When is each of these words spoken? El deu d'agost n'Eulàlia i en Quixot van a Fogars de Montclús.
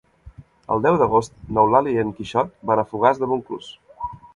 El 0.75 0.81
deu 0.85 0.97
d'agost 1.01 1.37
n'Eulàlia 1.57 1.95
i 1.99 2.03
en 2.07 2.17
Quixot 2.21 2.53
van 2.71 2.85
a 2.87 2.91
Fogars 2.95 3.23
de 3.25 3.35
Montclús. 3.35 3.75